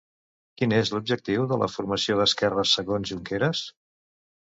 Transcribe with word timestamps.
Quin 0.61 0.73
és 0.77 0.91
l'objectiu 0.95 1.45
de 1.53 1.61
la 1.65 1.69
formació 1.75 2.19
d'esquerres, 2.23 2.75
segons 2.81 3.15
Junqueras? 3.15 3.67